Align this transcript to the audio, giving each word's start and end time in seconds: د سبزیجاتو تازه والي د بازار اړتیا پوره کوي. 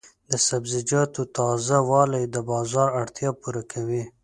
د 0.31 0.33
سبزیجاتو 0.47 1.21
تازه 1.37 1.77
والي 1.89 2.23
د 2.27 2.37
بازار 2.51 2.87
اړتیا 3.01 3.29
پوره 3.41 3.63
کوي. 3.71 4.03